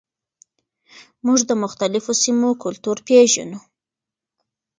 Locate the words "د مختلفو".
1.49-2.11